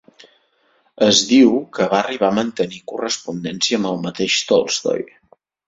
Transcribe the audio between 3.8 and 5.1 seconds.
amb el mateix Tolstoi.